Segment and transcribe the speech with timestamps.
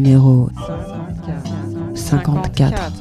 [0.00, 0.50] numéro
[1.94, 2.92] 54.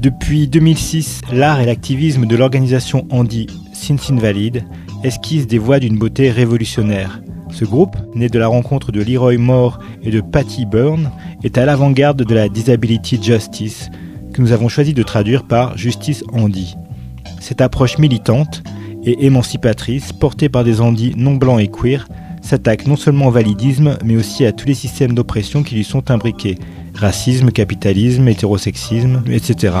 [0.00, 4.64] Depuis 2006, l'art et l'activisme de l'organisation Andy Sins Invalid
[5.02, 7.20] esquissent des voies d'une beauté révolutionnaire.
[7.50, 11.10] Ce groupe, né de la rencontre de Leroy Moore et de Patty Byrne,
[11.42, 13.90] est à l'avant-garde de la Disability Justice,
[14.32, 16.76] que nous avons choisi de traduire par Justice Andy.
[17.40, 18.62] Cette approche militante
[19.04, 22.06] et émancipatrice, portée par des Andis non blancs et queer,
[22.42, 26.10] s'attaque non seulement au validisme, mais aussi à tous les systèmes d'oppression qui lui sont
[26.10, 26.58] imbriqués
[26.94, 29.74] racisme, capitalisme, hétérosexisme, etc.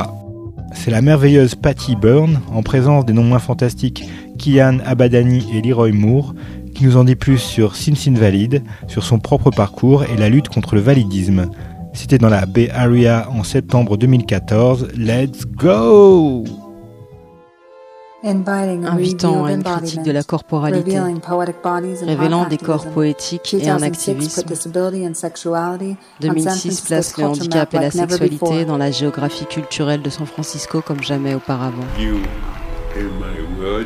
[0.72, 4.08] C'est la merveilleuse Patty Byrne, en présence des noms moins fantastiques
[4.38, 6.34] Kian Abadani et Leroy Moore,
[6.74, 10.48] qui nous en dit plus sur Sins Invalid, sur son propre parcours et la lutte
[10.48, 11.50] contre le validisme.
[11.92, 14.88] C'était dans la Bay Area en septembre 2014.
[14.96, 16.69] Let's go!
[18.22, 20.98] Invitant à une critique de la corporalité,
[22.02, 24.42] révélant des corps poétiques et un activisme.
[26.20, 31.02] 2006 place le handicap et la sexualité dans la géographie culturelle de San Francisco comme
[31.02, 31.84] jamais auparavant.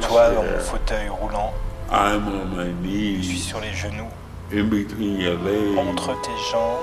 [0.00, 1.52] Toi dans mon fauteuil roulant,
[1.92, 4.08] je suis sur les genoux,
[5.78, 6.80] entre tes jambes.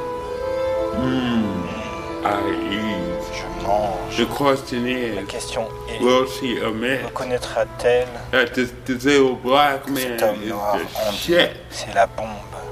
[4.10, 9.88] Je crois que La question est will see a man reconnaîtra-t-elle that this disabled black
[9.88, 10.78] man cet homme is noir
[11.08, 12.28] en shit C'est la bombe.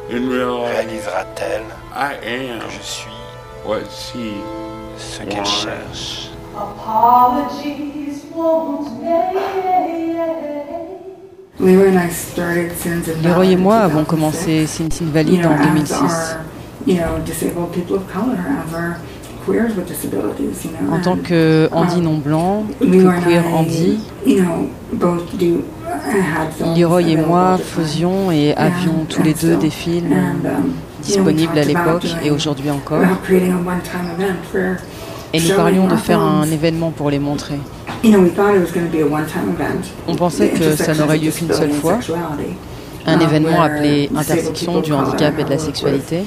[0.10, 1.64] Réalisera-t-elle
[1.96, 3.12] I am que je suis
[3.66, 4.34] what she
[4.98, 6.30] ce qu'elle cherche?
[6.56, 9.40] Apologies won't make.
[11.60, 16.38] Leroy et moi avons commencé Sins Invalid en 2006.
[20.92, 24.00] En tant que Andy non blanc, que queer Andy,
[26.76, 30.16] Leroy et moi faisions et avions tous les deux des films
[31.02, 33.02] disponibles à l'époque et aujourd'hui encore.
[35.32, 37.60] Et nous parlions de faire un événement pour les montrer.
[40.08, 42.00] On pensait que ça n'aurait lieu qu'une seule fois,
[43.10, 46.24] un événement appelé Intersection du handicap et de la sexualité,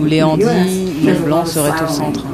[0.00, 2.24] où les handis non blancs seraient au centre.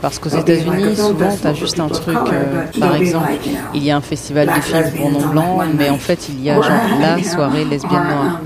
[0.00, 3.30] Parce qu'aux États-Unis, souvent, tu as juste un truc, euh, par exemple,
[3.74, 6.50] il y a un festival de films pour non blancs, mais en fait, il y
[6.50, 6.70] a genre
[7.00, 8.40] la soirée lesbienne noire.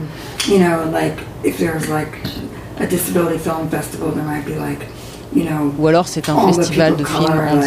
[5.35, 7.65] You know, Ou alors c'est un festival de films color,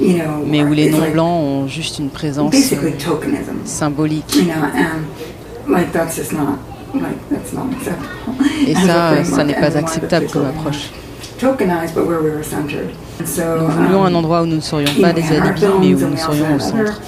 [0.00, 2.90] mais où les it's non like blancs ont juste une présence euh,
[3.64, 4.38] symbolique.
[8.66, 10.90] Et ça, ça n'est pas acceptable comme approche.
[11.38, 12.90] Tokenized, but where we were centered.
[13.20, 15.94] And so, Nous voulions un um, endroit où nous ne serions pas des alibis, mais
[15.94, 17.00] où nous serions au centre.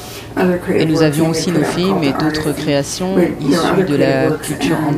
[0.73, 4.97] Et nous avions aussi nos films et d'autres créations issues de la culture and,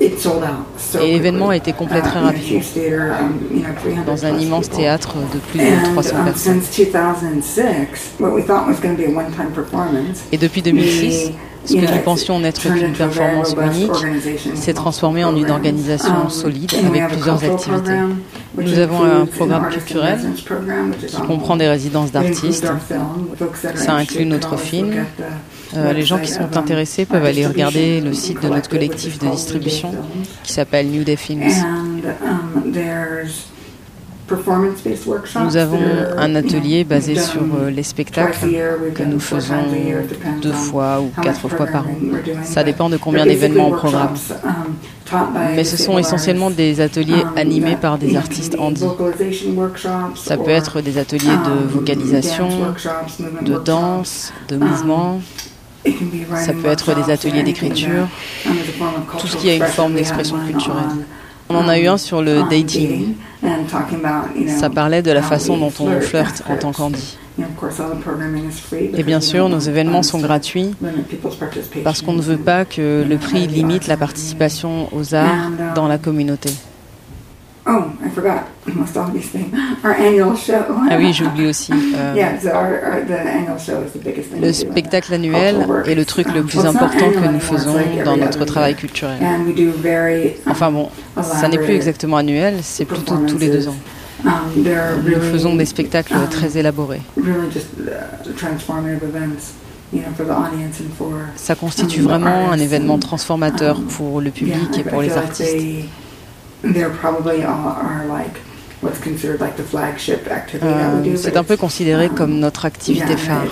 [0.00, 2.60] Et l'événement a été complet très Uh, rapidement.
[3.18, 6.60] um, you know, 300 Dans un immense théâtre de plus de And 300 um, personnes.
[6.62, 11.32] since 2006, what we thought was going to be a one-time performance, Et depuis 2006,
[11.64, 13.90] ce que nous pensions n'être qu'une performance unique
[14.54, 17.98] s'est transformé en une organisation Um, solide avec plusieurs activités.
[18.58, 20.18] Nous avons un programme culturel
[21.06, 22.70] qui comprend des résidences d'artistes.
[23.74, 24.94] Ça inclut notre film.
[25.76, 29.28] Euh, les gens qui sont intéressés peuvent aller regarder le site de notre collectif de
[29.28, 29.92] distribution
[30.42, 31.42] qui s'appelle New Day Films.
[31.42, 32.72] And um,
[35.44, 35.78] Nous avons
[36.16, 38.48] un atelier basé sur euh, les spectacles
[38.94, 39.62] que nous faisons
[40.42, 41.94] deux fois ou quatre fois par an.
[42.42, 44.14] Ça dépend de combien d'événements on programme.
[45.12, 45.18] um,
[45.54, 50.80] Mais ce sont essentiellement des ateliers Um, animés par des artistes workshops Ça peut être
[50.80, 52.48] des ateliers de vocalisation,
[53.42, 55.20] de danse, de mouvement.
[56.36, 58.08] Ça peut être des ateliers d'écriture,
[58.46, 58.52] um,
[59.18, 60.84] tout ce qui a une forme d'expression culturelle.
[61.48, 63.14] on, en a eu um, un sur le dating.
[64.48, 66.72] Ça parlait de la façon dont on flirt flirte en tant
[68.50, 70.74] free Et bien sûr, nos événements sont gratuits
[71.84, 75.98] parce qu'on ne veut pas que le prix limite la participation aux arts dans la
[75.98, 76.50] communauté.
[77.68, 78.44] Oh, I forgot.
[78.74, 79.44] Must always say
[79.82, 80.62] our annual show.
[80.90, 81.72] Ah oui, j'oublie aussi.
[81.72, 85.14] euh, Yeah, so our, our, the annual show is the biggest thing Le spectacle the
[85.14, 89.18] annuel est le truc le plus important que nous faisons dans notre travail culturel.
[89.20, 90.90] And we do very, um, Enfin bon,
[91.20, 93.76] ça n'est plus exactement annuel, c'est plutôt tous les deux ans.
[94.24, 97.02] Um, Nous really, faisons des spectacles um, très élaborés.
[97.18, 97.22] uh,
[101.36, 105.56] Ça constitue vraiment un événement transformateur pour le public et pour les artistes.
[106.66, 108.36] They- They're probably all are like
[108.82, 108.98] what's
[111.16, 113.44] c'est un peu considéré comme notre activité phare.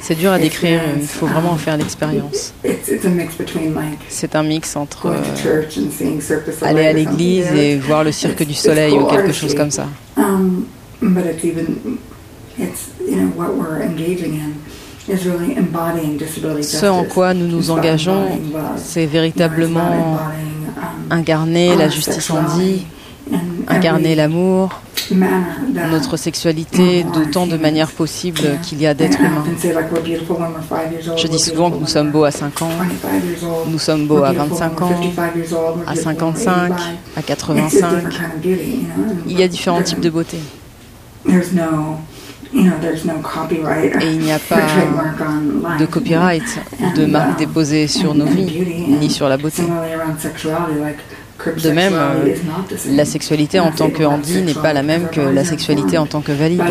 [0.00, 2.52] C'est dur à décrire, il faut vraiment en faire l'expérience.
[4.08, 5.16] C'est un mix entre euh,
[6.62, 9.86] aller à l'église et voir le cirque du soleil ou quelque chose comme ça.
[16.62, 18.26] Ce en quoi nous nous engageons,
[18.76, 20.18] c'est véritablement
[21.10, 22.86] incarner la justice en dit,
[23.68, 24.80] incarner l'amour,
[25.10, 29.44] notre sexualité d'autant de manières possibles qu'il y a d'êtres humains.
[31.16, 32.70] Je dis souvent que nous sommes beaux à 5 ans,
[33.68, 35.00] nous sommes beaux à 25 ans,
[35.86, 36.72] à 55,
[37.16, 38.04] à 85.
[39.26, 40.38] Il y a différents types de beauté.
[44.02, 44.56] Et il n'y a pas
[45.78, 49.62] de copyright ou de marque déposée sur nos vies, ni sur la beauté.
[51.62, 52.34] De même, euh,
[52.90, 56.20] la sexualité en tant que handi n'est pas la même que la sexualité en tant
[56.20, 56.62] que valide,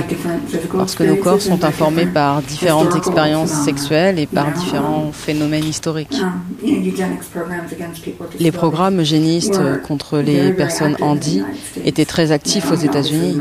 [0.73, 6.21] parce que nos corps sont informés par différentes expériences sexuelles et par différents phénomènes historiques.
[8.39, 11.43] Les programmes eugénistes contre les personnes handi
[11.85, 13.37] étaient très actifs aux États-Unis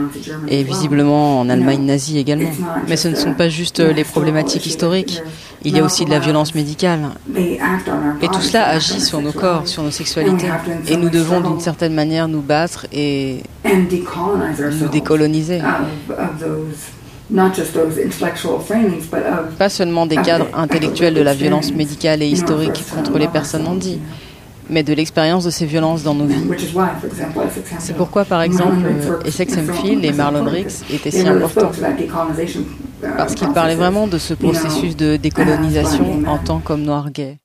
[0.49, 2.51] et visiblement en Allemagne nazie également.
[2.89, 5.23] Mais ce ne sont pas juste les problématiques historiques,
[5.65, 7.01] il y a aussi de la violence médicale.
[7.37, 10.49] Et tout cela agit sur nos corps, sur nos sexualités.
[10.89, 15.61] Et nous devons d'une certaine manière nous battre et nous décoloniser.
[19.59, 23.99] Pas seulement des cadres intellectuels de la violence médicale et historique contre les personnes handies,
[24.69, 26.45] mais de l'expérience de ces violences dans nos vies.
[27.79, 28.87] C'est pourquoi, par exemple,
[29.25, 31.71] Essex Hemphill et Marlon Riggs étaient si importants,
[33.17, 37.39] parce qu'ils parlaient vraiment de ce processus de décolonisation en tant qu'homme noir gay.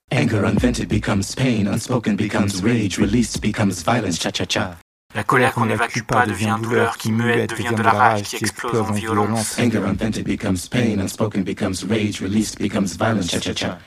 [5.12, 8.80] La colère qu'on n'évacue pas devient douleur, qui muette devient de la rage, qui explose
[8.80, 9.58] en violence.
[9.58, 13.78] Anger unvented becomes pain, unspoken becomes rage, released becomes violence, cha-cha-cha.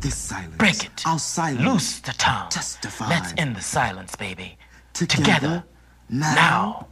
[0.00, 0.56] This silence.
[0.58, 1.02] Break it.
[1.06, 1.64] Our silence.
[1.64, 2.48] Loose the tongue.
[2.50, 3.08] Testify.
[3.08, 4.56] Let's end the silence, baby.
[4.92, 5.64] Together.
[6.10, 6.86] now.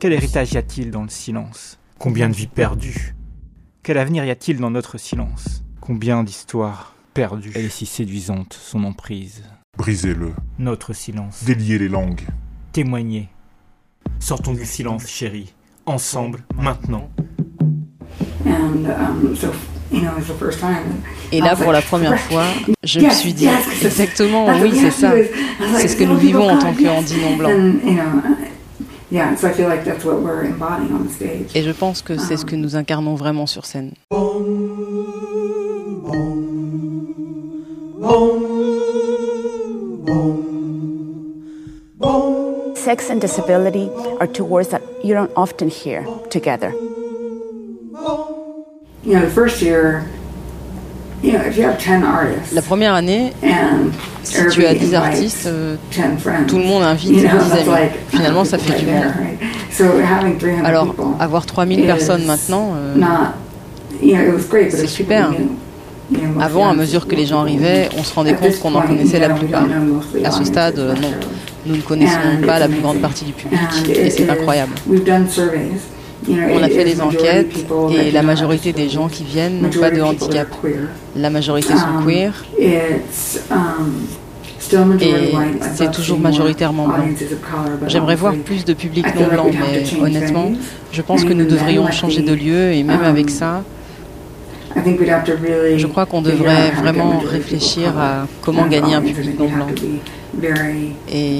[0.00, 1.78] Quel héritage y a-t-il dans le silence?
[1.98, 3.14] Combien de vies perdues?
[3.82, 5.62] Quel avenir y a-t-il dans notre silence?
[5.82, 7.52] Combien d'histoires perdues?
[7.54, 9.44] Elle est si séduisante, son emprise.
[9.76, 10.32] Brisez-le.
[10.58, 11.44] Notre silence.
[11.44, 12.22] Déliez les langues.
[12.72, 13.28] Témoignez.
[14.20, 15.52] Sortons du silence, chérie.
[15.84, 17.10] Ensemble, maintenant.
[18.46, 18.88] Um,
[21.32, 22.44] et là, pour la première fois,
[22.84, 23.48] je me suis dit
[23.82, 25.12] exactement, oui, c'est ça.
[25.76, 27.50] C'est ce que nous vivons en tant que non blanc.
[29.12, 29.18] Et
[31.62, 33.92] je pense que c'est ce que nous incarnons vraiment sur scène.
[42.76, 43.90] Sex and disability
[44.20, 46.72] are two words that you don't often hear together.
[52.52, 53.32] La première année,
[54.22, 55.76] si tu as 10 artistes, euh,
[56.46, 57.70] tout le monde invite 10 amis.
[58.08, 59.04] Finalement, ça fait du monde.
[60.64, 62.74] Alors, avoir 3000 personnes maintenant,
[64.70, 65.30] c'est super.
[66.40, 69.28] Avant, à mesure que les gens arrivaient, on se rendait compte qu'on en connaissait la
[69.30, 69.64] plupart.
[70.24, 71.10] À ce stade, euh, non.
[71.66, 73.60] Nous ne connaissons pas la plus grande partie du public
[73.94, 74.72] et c'est incroyable.
[76.28, 80.02] On a fait des enquêtes et la majorité des gens qui viennent n'ont pas de
[80.02, 80.48] handicap.
[81.16, 82.78] La majorité sont queer et
[85.74, 87.08] c'est toujours majoritairement blanc.
[87.86, 90.52] J'aimerais voir plus de public non blanc, mais honnêtement,
[90.92, 93.62] je pense que nous devrions changer de lieu et même avec ça,
[94.76, 99.66] je crois qu'on devrait vraiment réfléchir à comment gagner un public non blanc.
[101.12, 101.38] Et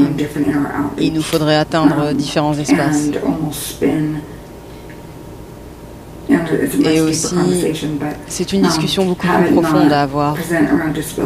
[0.98, 3.10] il nous faudrait atteindre différents espaces.
[6.84, 7.34] Et aussi,
[8.28, 10.36] c'est une discussion beaucoup plus profonde à avoir.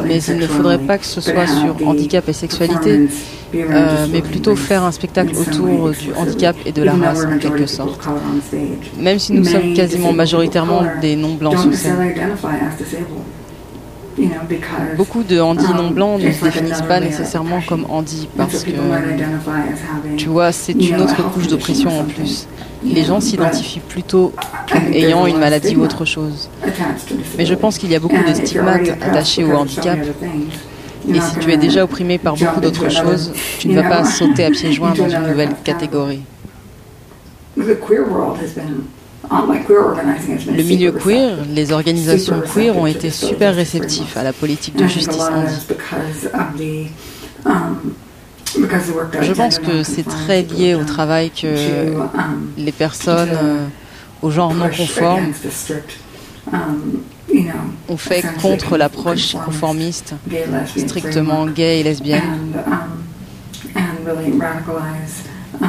[0.07, 3.09] Mais il ne faudrait pas que ce soit sur handicap et sexualité,
[3.55, 7.67] euh, mais plutôt faire un spectacle autour du handicap et de la race en quelque
[7.67, 8.09] sorte.
[8.99, 12.15] Même si nous sommes quasiment majoritairement des non-blancs sur scène.
[14.97, 18.71] Beaucoup de handi non blancs ne se définissent pas nécessairement comme handi parce que,
[20.17, 22.47] tu vois, c'est une autre couche d'oppression en plus.
[22.85, 24.33] Les gens s'identifient plutôt
[24.71, 26.49] comme ayant une maladie ou autre chose.
[27.39, 29.99] Mais je pense qu'il y a beaucoup de stigmates attachés au handicap.
[31.09, 34.45] Et si tu es déjà opprimé par beaucoup d'autres choses, tu ne vas pas sauter
[34.45, 36.23] à pieds joints dans une nouvelle catégorie.
[39.31, 45.23] Le milieu queer, les organisations queer ont été super réceptifs à la politique de justice
[45.23, 46.89] handi.
[49.21, 51.95] Je pense que c'est très lié au travail que
[52.57, 53.67] les personnes euh,
[54.23, 55.33] au genre non conforme
[57.89, 60.15] ont fait contre l'approche conformiste,
[60.77, 62.23] strictement gay et lesbienne.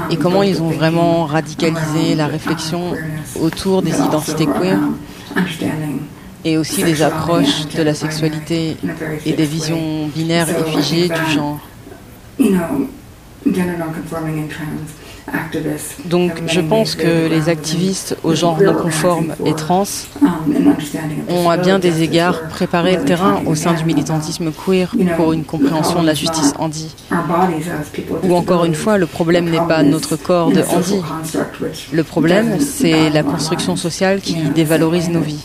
[0.09, 2.93] Et comment ils ont vraiment radicalisé la réflexion
[3.39, 4.79] autour des identités queer
[6.43, 8.77] et aussi des approches de la sexualité
[9.25, 11.59] et des visions binaires et figées du genre.
[16.05, 19.85] Donc je pense que les activistes au genre non conforme et trans
[21.29, 25.43] ont à bien des égards préparé le terrain au sein du militantisme queer pour une
[25.43, 26.93] compréhension de la justice handi.
[28.23, 31.01] Ou encore une fois, le problème n'est pas notre corps de handi.
[31.91, 35.43] Le problème, c'est la construction sociale qui dévalorise nos vies.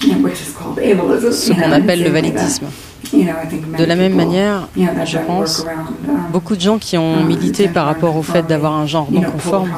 [0.00, 2.66] Ce qu'on appelle le validisme.
[3.12, 5.66] De la même manière, je pense,
[6.30, 9.70] beaucoup de gens qui ont milité par rapport au fait d'avoir un genre non conforme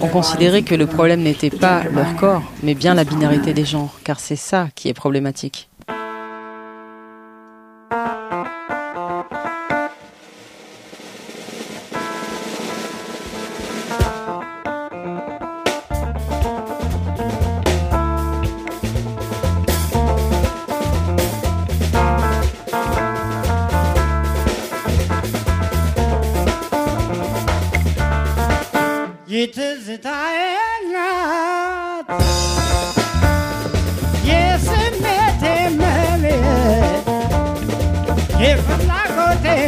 [0.00, 3.94] ont considéré que le problème n'était pas leur corps, mais bien la binarité des genres,
[4.04, 5.68] car c'est ça qui est problématique.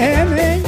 [0.04, 0.64] hemen.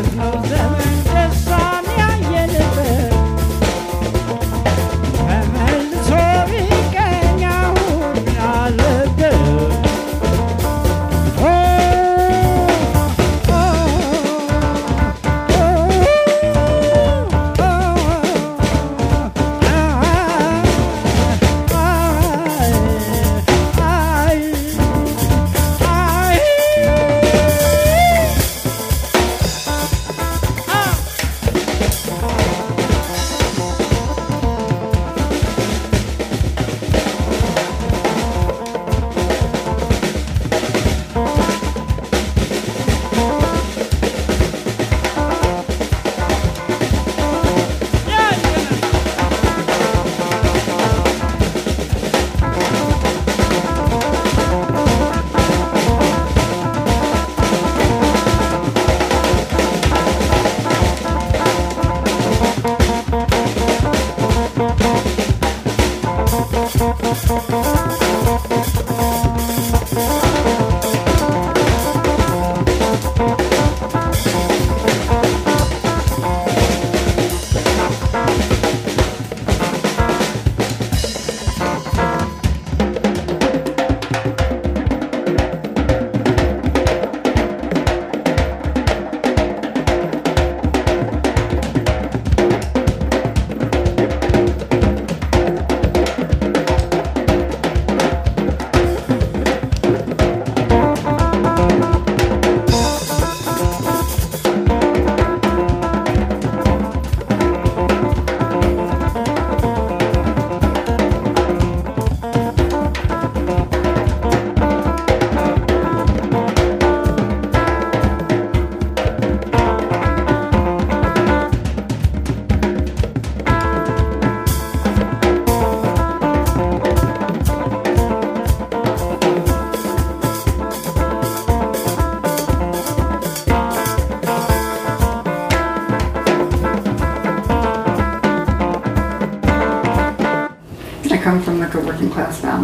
[0.00, 0.89] With no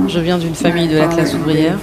[0.09, 1.79] Je viens d'une famille de la classe ouvrière.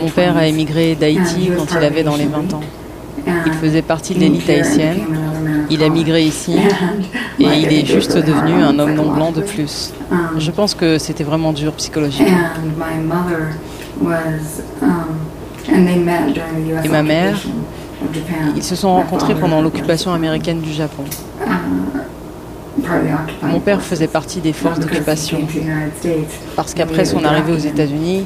[0.00, 2.60] Mon père a émigré d'Haïti quand il avait dans les 20 ans.
[3.46, 5.00] Il faisait partie de l'élite haïtienne.
[5.70, 6.56] Il a migré ici
[7.38, 9.92] et il est juste devenu un homme non blanc de plus.
[10.38, 12.38] Je pense que c'était vraiment dur psychologiquement.
[16.84, 17.38] Et ma mère,
[18.56, 21.04] ils se sont rencontrés pendant l'occupation américaine du Japon.
[23.60, 25.40] Mon père faisait partie des forces d'occupation
[26.56, 28.24] parce qu'après son arrivée aux États-Unis,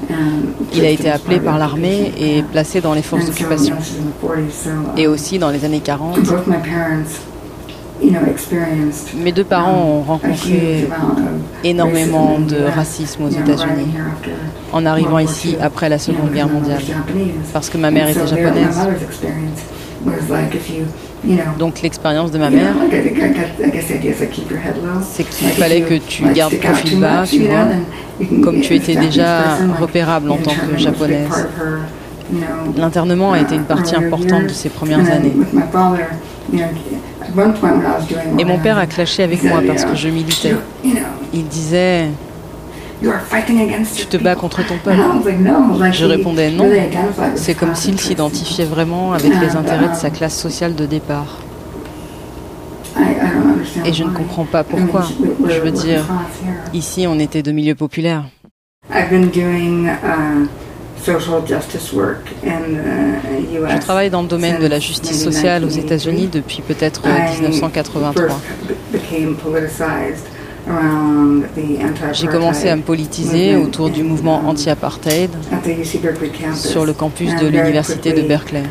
[0.72, 3.74] il a été appelé par l'armée et placé dans les forces d'occupation.
[4.96, 6.20] Et aussi dans les années 40,
[9.16, 10.88] mes deux parents ont rencontré
[11.64, 13.92] énormément de racisme aux États-Unis
[14.72, 16.82] en arrivant ici après la Seconde Guerre mondiale,
[17.52, 18.78] parce que ma mère était japonaise.
[21.58, 22.74] Donc l'expérience de ma mère,
[25.02, 27.66] c'est qu'il fallait que tu gardes profil bas, tu vois,
[28.42, 31.48] comme tu étais déjà repérable en tant que japonaise.
[32.76, 35.32] L'internement a été une partie importante de ces premières années.
[38.38, 40.54] Et mon père a clashé avec moi parce que je militais.
[41.32, 42.08] Il disait
[43.96, 44.98] tu te bats contre ton peuple.
[45.92, 46.68] Je répondais non.
[47.36, 51.38] C'est comme s'il s'identifiait vraiment avec les intérêts de sa classe sociale de départ.
[53.84, 55.04] Et je ne comprends pas pourquoi.
[55.48, 56.04] Je veux dire,
[56.72, 58.24] ici on était de milieux populaires.
[61.06, 61.12] Je
[63.80, 67.02] travaille dans le domaine de la justice sociale aux États-Unis depuis peut-être
[67.40, 68.40] 1983.
[72.12, 75.30] J'ai commencé à me politiser autour du mouvement anti-apartheid
[76.54, 78.62] sur le campus de l'université de Berkeley.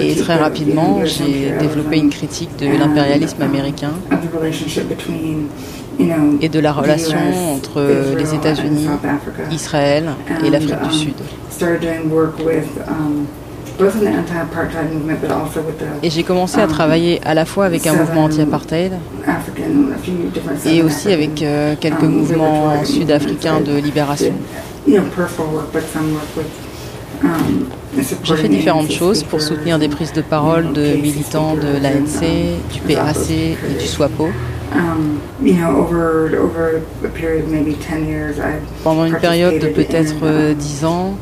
[0.00, 3.92] Et très rapidement, j'ai développé une critique de l'impérialisme américain
[6.40, 7.18] et de la relation
[7.54, 7.82] entre
[8.16, 8.88] les États-Unis,
[9.50, 10.10] Israël
[10.44, 11.14] et l'Afrique du Sud.
[16.02, 18.92] Et j'ai commencé à travailler à la fois avec un mouvement anti-apartheid
[20.66, 24.34] et aussi avec euh, quelques mouvements sud-africains de libération.
[28.24, 32.22] J'ai fait différentes choses pour soutenir des prises de parole de militants de l'ANC,
[32.72, 34.28] du PAC et du SWAPO.
[38.84, 41.14] Pendant une période de peut-être 10 ans,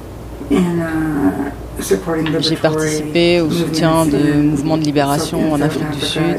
[2.40, 6.36] j'ai participé au soutien de mouvements de libération en Afrique du Sud,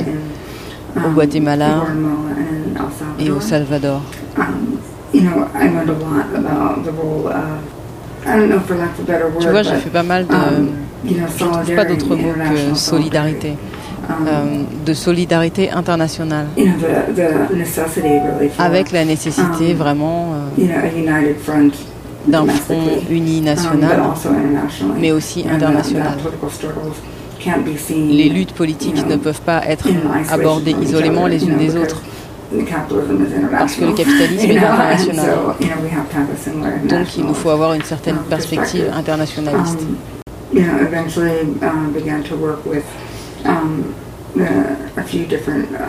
[0.97, 1.83] au Guatemala
[3.19, 4.01] et au Salvador.
[5.11, 5.19] Tu
[9.49, 10.33] vois, j'ai fait pas mal de...
[11.05, 13.53] Je ne trouve pas d'autre mot que solidarité.
[14.09, 16.47] Euh, de solidarité internationale,
[18.57, 20.65] avec la nécessité vraiment euh,
[22.29, 24.01] d'un front uni national,
[24.97, 26.17] mais aussi international.
[27.89, 29.87] Les luttes politiques ne peuvent pas être
[30.29, 32.01] abordées isolément les unes des autres
[33.51, 35.29] parce que le capitalisme est international.
[36.89, 39.79] Donc il nous faut avoir une certaine perspective internationaliste.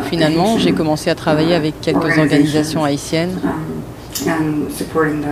[0.04, 3.38] Finalement, j'ai commencé à travailler avec quelques organisations haïtiennes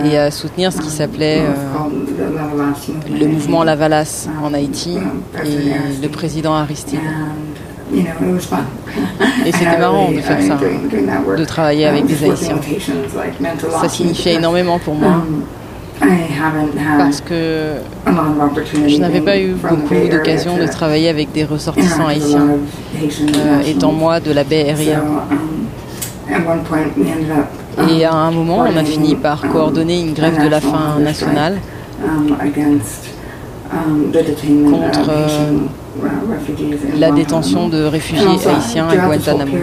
[0.05, 4.97] et à soutenir ce qui s'appelait euh, le mouvement Lavalas en Haïti
[5.45, 6.99] et le président Aristide.
[9.45, 10.59] Et c'était marrant de faire ça,
[11.37, 12.59] de travailler avec des Haïtiens.
[13.81, 15.23] Ça signifiait énormément pour moi.
[16.97, 17.73] Parce que
[18.87, 22.47] je n'avais pas eu beaucoup d'occasions de travailler avec des ressortissants haïtiens,
[22.95, 25.01] euh, étant moi de la baie Area.
[27.87, 31.59] Et à un moment, on a fini par coordonner une grève de la faim nationale
[34.71, 35.51] contre euh,
[36.97, 39.57] la détention de réfugiés haïtiens à Guantanamo.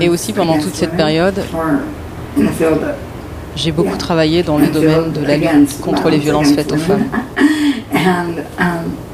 [0.00, 1.40] Et aussi pendant toute cette période,
[3.54, 7.04] j'ai beaucoup travaillé dans le domaine de la lutte contre les violences faites aux femmes.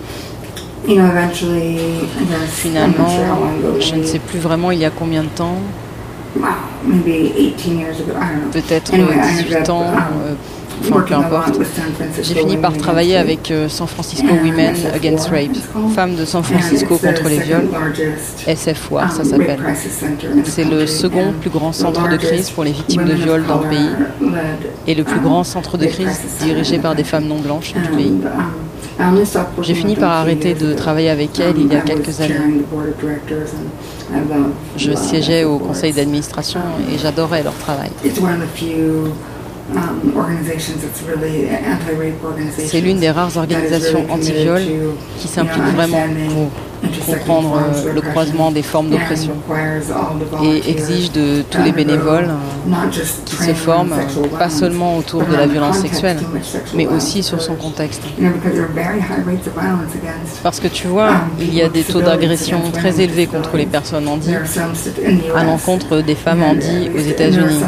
[2.49, 3.09] Finalement,
[3.81, 5.57] je ne sais plus vraiment il y a combien de temps,
[8.53, 10.35] peut-être 18 ans, euh,
[10.81, 11.59] enfin peu importe.
[12.23, 15.57] J'ai fini par travailler avec euh, San Francisco Women Against Rape,
[15.95, 17.69] femmes de San Francisco contre les viols,
[18.47, 19.59] SF War ça s'appelle.
[20.45, 23.69] C'est le second plus grand centre de crise pour les victimes de viols dans le
[23.69, 23.91] pays.
[24.87, 28.15] et le plus grand centre de crise dirigé par des femmes non blanches du pays.
[29.63, 32.65] J'ai fini par arrêter de travailler avec elle il y a quelques années.
[34.77, 36.61] Je siégeais au conseil d'administration
[36.93, 37.91] et j'adorais leur travail.
[42.59, 44.63] C'est l'une des rares organisations anti-viol
[45.19, 46.51] qui s'implique vraiment pour
[47.07, 49.33] comprendre euh, le croisement des formes d'oppression
[50.43, 52.29] et exige de tous les bénévoles
[53.25, 53.95] qui se forment
[54.39, 56.19] pas seulement autour de la violence sexuelle,
[56.75, 58.03] mais aussi sur son contexte.
[60.43, 64.09] Parce que tu vois, il y a des taux d'agression très élevés contre les personnes
[64.09, 64.35] handies
[65.35, 67.61] à l'encontre des femmes handies aux États-Unis.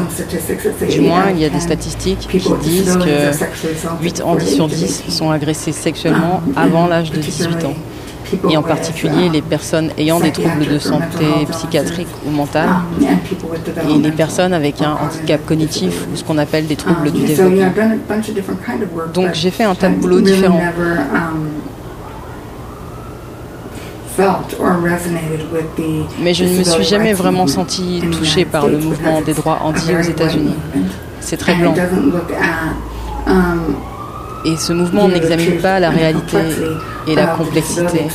[0.89, 5.31] Du moins, il y a des statistiques qui disent que 8 handis sur 10 sont
[5.31, 7.75] agressés sexuellement avant l'âge de 18 ans
[8.49, 12.69] et en particulier les personnes ayant des troubles de santé psychiatrique ou mentale
[13.89, 17.71] et les personnes avec un handicap cognitif ou ce qu'on appelle des troubles du développement.
[19.13, 20.61] Donc j'ai fait un tas de boulots différents.
[26.19, 29.93] Mais je ne me suis jamais vraiment senti touchée par le mouvement des droits handi
[29.95, 30.55] aux États-Unis.
[31.19, 31.73] C'est très blanc.
[34.45, 36.37] Et ce mouvement n'examine pas la réalité
[37.07, 38.07] et la complexité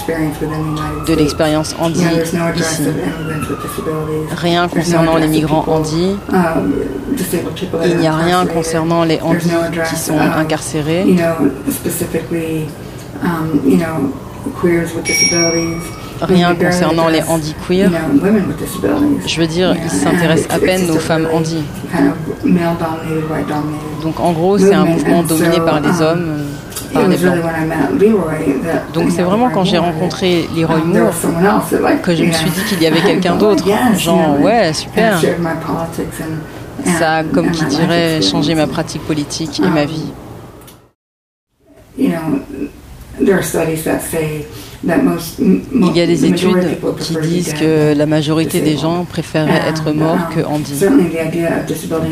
[1.07, 2.85] de l'expérience handi ici.
[4.37, 6.17] Rien concernant les migrants handi.
[7.85, 9.51] Il n'y a rien concernant les handis
[9.89, 11.05] qui sont incarcérés
[16.21, 17.91] rien concernant les handi queer.
[19.27, 21.63] Je veux dire, ils s'intéressent à peine aux femmes handi.
[24.03, 26.45] Donc en gros, c'est un mouvement dominé par les hommes,
[26.93, 27.37] par les blancs.
[28.95, 31.13] Donc c'est vraiment quand j'ai rencontré Leroy Moore
[32.03, 33.65] que je me suis dit qu'il y avait quelqu'un d'autre.
[33.99, 35.21] Genre, ouais, super.
[36.99, 40.13] Ça a, comme qui dirait, changé ma pratique politique et ma vie.
[44.85, 50.29] Il y a des études qui disent que la majorité des gens préféraient être morts
[50.35, 50.75] que handi.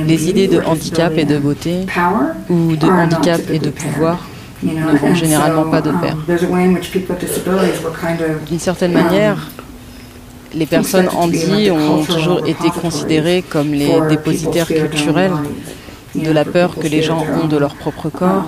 [0.06, 1.86] Les idées de handicap et de beauté
[2.48, 4.18] ou de handicap et de pouvoir
[4.62, 6.16] ne vont généralement pas de pair.
[8.46, 9.50] D'une certaine manière,
[10.54, 15.32] les personnes handi ont toujours été considérées comme les dépositaires culturels
[16.14, 18.46] de la peur que les gens ont de leur propre corps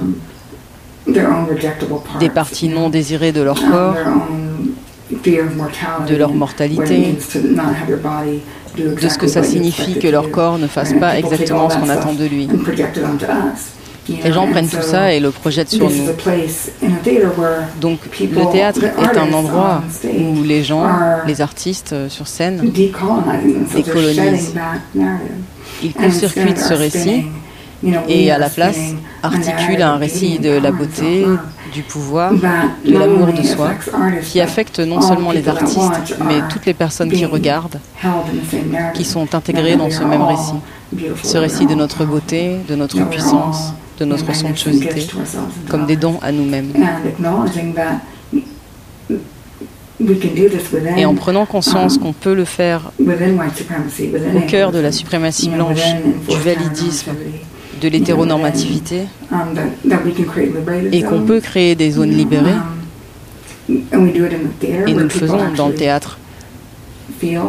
[1.06, 3.96] des parties non désirées de leur corps,
[6.08, 7.16] de leur mortalité,
[8.76, 12.12] de ce que ça signifie que leur corps ne fasse pas exactement ce qu'on attend
[12.12, 12.48] de lui.
[14.08, 16.06] Les gens prennent tout ça et le projettent sur nous.
[17.80, 20.88] Donc le théâtre est un endroit où les gens,
[21.26, 22.70] les artistes euh, sur scène,
[23.74, 24.54] décolonisent.
[25.82, 27.24] Ils court-circuitent ce récit
[28.08, 28.78] et à la place
[29.22, 31.26] articule un récit de la beauté,
[31.72, 33.72] du pouvoir, de l'amour de soi,
[34.22, 37.80] qui affecte non seulement les artistes, mais toutes les personnes qui regardent,
[38.94, 40.60] qui sont intégrées dans ce même récit.
[41.22, 45.06] Ce récit de notre beauté, de notre puissance, de notre somptuosité,
[45.68, 46.72] comme des dons à nous-mêmes.
[50.96, 55.80] Et en prenant conscience qu'on peut le faire au cœur de la suprématie blanche,
[56.28, 57.12] du validisme,
[57.80, 59.02] de l'hétéronormativité
[60.92, 62.60] et qu'on peut créer des zones libérées.
[63.68, 66.18] Et nous le faisons dans le théâtre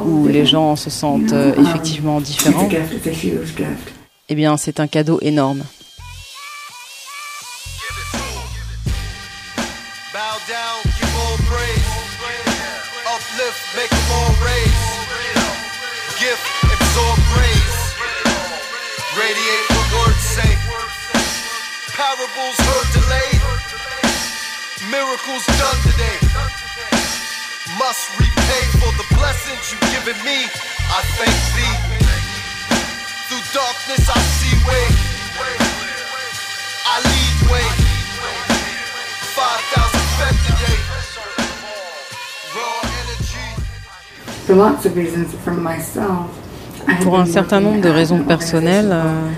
[0.06, 2.70] où les gens se sentent euh, effectivement différents.
[4.30, 5.64] Eh bien, c'est un cadeau énorme.
[22.08, 23.42] Parables heard delayed,
[24.90, 26.18] miracles done today.
[27.78, 30.48] Must repay for the blessings you've given me.
[30.88, 31.76] I thank thee.
[33.28, 34.88] Through darkness I see way.
[36.88, 37.68] I lead way.
[39.36, 40.80] 5,000 fed today.
[42.56, 43.48] Raw energy.
[44.46, 46.47] For lots of reasons from myself.
[47.02, 49.32] Pour un certain nombre de raisons personnelles, euh,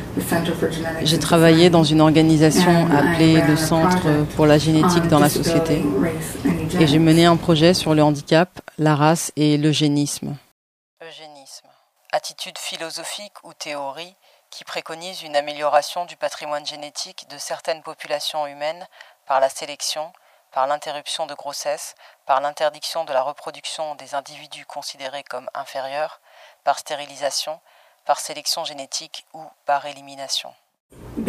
[1.03, 5.83] j'ai travaillé dans une organisation appelée le Centre pour la génétique dans la société
[6.79, 10.37] et j'ai mené un projet sur le handicap, la race et l'eugénisme.
[11.01, 11.67] Eugénisme,
[12.11, 14.15] attitude philosophique ou théorie
[14.49, 18.87] qui préconise une amélioration du patrimoine génétique de certaines populations humaines
[19.27, 20.11] par la sélection,
[20.51, 26.19] par l'interruption de grossesse, par l'interdiction de la reproduction des individus considérés comme inférieurs,
[26.69, 27.53] par stérilisation,
[28.05, 30.49] par sélection génétique ou par élimination.
[31.17, 31.25] Um,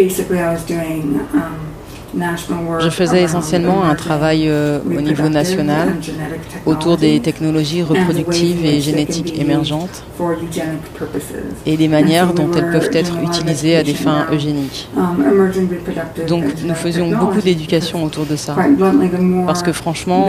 [2.80, 5.96] Je faisais essentiellement un travail euh, au niveau national
[6.66, 10.04] autour des technologies reproductives et génétiques émergentes
[11.66, 14.88] et des manières dont elles peuvent être utilisées à des fins eugéniques.
[16.26, 18.56] Donc nous faisions beaucoup d'éducation autour de ça.
[19.46, 20.28] Parce que franchement,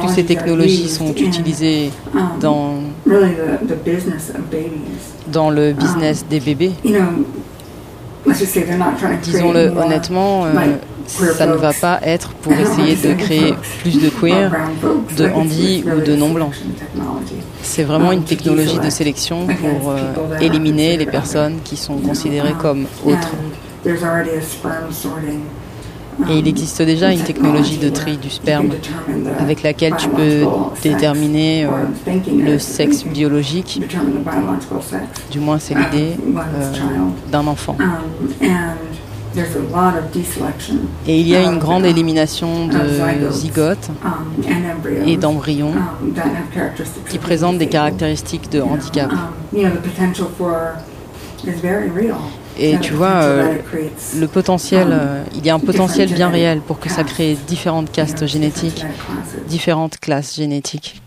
[0.00, 1.90] plus ces technologies sont utilisées
[2.40, 2.74] dans,
[5.26, 6.72] dans le business des bébés,
[9.22, 10.50] disons-le honnêtement, euh,
[11.06, 14.52] ça ne va pas être pour essayer de créer plus de queer,
[15.16, 16.54] de handi ou de non-blancs.
[17.62, 22.86] C'est vraiment une technologie de sélection pour euh, éliminer les personnes qui sont considérées comme
[23.04, 23.30] autres.
[26.28, 28.70] Et il existe déjà une technologie de tri du sperme
[29.38, 30.46] avec laquelle tu peux
[30.82, 31.68] déterminer euh,
[32.26, 33.80] le sexe biologique,
[35.30, 36.72] du moins c'est l'idée, euh,
[37.30, 37.76] d'un enfant.
[41.06, 43.90] Et il y a une grande élimination de zygotes
[45.06, 45.74] et d'embryons
[47.08, 49.10] qui présentent des caractéristiques de handicap.
[52.58, 53.56] Et tu vois, euh,
[54.18, 57.90] le potentiel, euh, il y a un potentiel bien réel pour que ça crée différentes
[57.90, 58.84] castes génétiques,
[59.48, 61.00] différentes classes génétiques.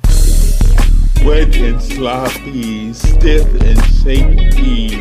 [1.26, 4.98] Wet and sloppy, stiff and shaky.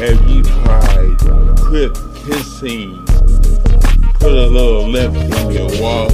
[0.00, 3.04] Have you tried crip kissing?
[4.20, 6.10] Put a little limp in your walk,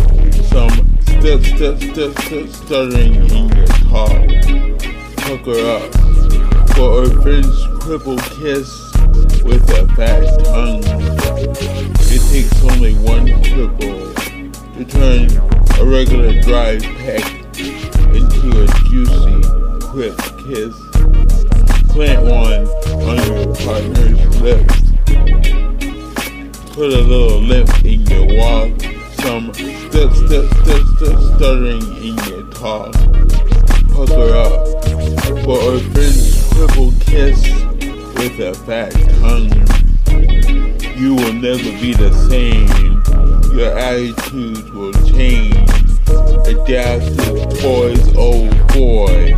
[0.51, 0.71] some
[1.03, 4.11] step, step, step, step, stuttering in your talk.
[5.27, 5.95] Hook her up
[6.75, 8.94] for a French cripple kiss
[9.45, 10.83] with a fat tongue.
[12.11, 14.15] It takes only one cripple
[14.75, 15.29] to turn
[15.79, 17.25] a regular dry peck
[17.59, 19.37] into a juicy,
[19.89, 20.75] quick kiss.
[21.93, 22.67] Plant one
[23.05, 24.81] on your partner's lips.
[26.73, 28.81] Put a little limp in your walk,
[29.21, 32.93] some step, step, step, step, stuttering in your talk.
[33.93, 34.85] Pucker up
[35.45, 37.74] for a French cripple kiss
[38.25, 39.51] with a fat tongue.
[40.97, 43.03] You will never be the same.
[43.55, 45.55] Your attitudes will change.
[46.49, 49.35] Adapt to boy's old boy.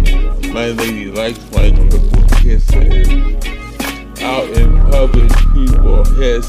[0.53, 3.09] My lady likes my crippled kisses.
[4.23, 6.47] Out in public, people hiss.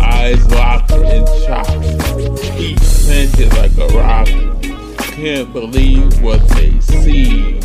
[0.00, 1.70] Eyes locked and shocked.
[2.58, 4.26] Feet planted like a rock.
[5.12, 7.60] Can't believe what they see.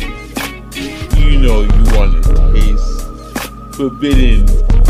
[1.16, 2.91] You know you want to taste
[3.90, 4.46] forbidden,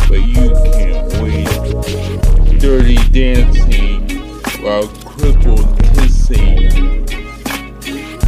[0.07, 2.61] but you can't wait.
[2.61, 4.07] Dirty dancing
[4.63, 7.07] while crippled kissing.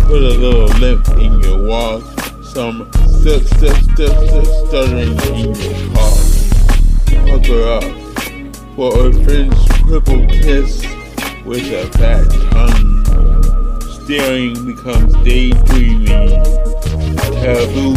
[0.09, 2.03] Put a little limp in your walk,
[2.44, 6.16] some step, step, step, step, stuttering in your talk.
[7.29, 7.85] Pucker up
[8.74, 10.83] for a French crippled kiss
[11.44, 13.05] with a fat tongue.
[14.03, 16.42] Staring becomes daydreaming.
[17.42, 17.94] Taboo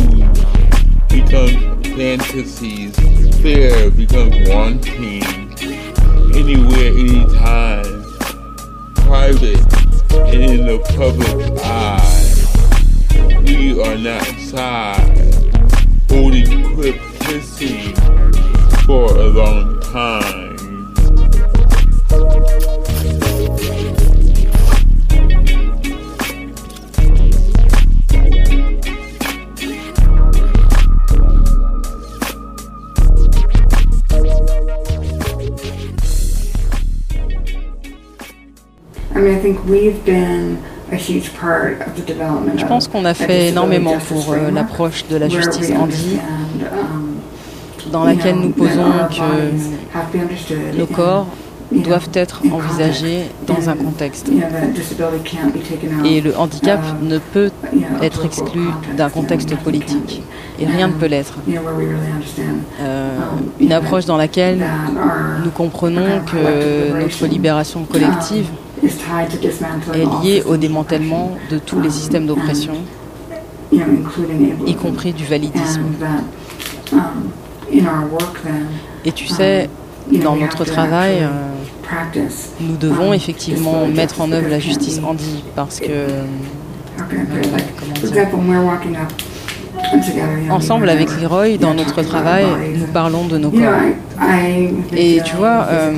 [1.08, 1.67] becomes
[1.98, 2.96] fantasies,
[3.42, 5.24] fear becomes wanting.
[6.36, 8.04] Anywhere, anytime,
[8.94, 9.60] private
[10.12, 13.42] and in the public eye.
[13.42, 15.18] We are not side,
[16.08, 17.96] holding quick kissing
[18.86, 20.47] for a long time.
[42.58, 46.18] Je pense qu'on a fait énormément pour euh, l'approche de la justice handi,
[46.72, 51.28] um, dans laquelle nous posons que nos corps
[51.72, 54.30] doivent être envisagés dans un contexte.
[56.06, 57.52] Et le handicap ne peut
[58.02, 58.62] être exclu
[58.96, 60.22] d'un contexte politique.
[60.60, 61.34] Et rien ne peut l'être.
[62.80, 64.66] Euh, um, une approche dans laquelle
[65.44, 68.48] nous comprenons que notre libération collective
[69.94, 72.76] est lié au démantèlement de tous les systèmes d'oppression,
[73.72, 75.84] y compris du validisme.
[79.06, 79.70] Et tu sais,
[80.24, 81.30] dans notre travail, euh,
[82.62, 86.24] nous devons effectivement mettre en œuvre la justice handi parce que, euh,
[90.50, 93.60] Ensemble avec Leroy, dans notre travail, nous parlons de nos corps.
[94.96, 95.92] Et tu vois, euh,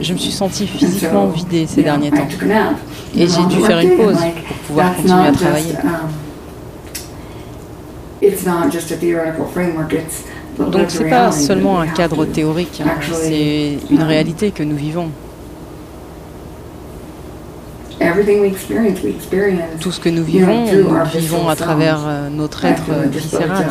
[0.00, 2.28] je me suis sentie physiquement vidée ces derniers temps.
[3.16, 5.74] Et j'ai dû faire une pause pour pouvoir continuer à travailler.
[10.58, 15.10] Donc c'est pas seulement un cadre théorique, hein, c'est une réalité que nous vivons.
[19.80, 23.66] Tout ce que nous vivons, nous vivons à travers euh, notre être viscéral.